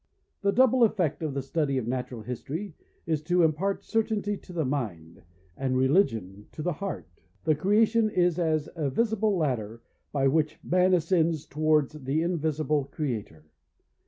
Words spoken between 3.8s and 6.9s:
certainty to the mind, and religion to the